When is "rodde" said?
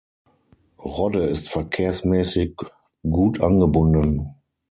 0.83-1.27